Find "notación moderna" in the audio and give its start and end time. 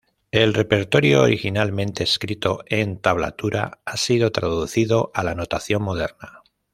5.35-6.41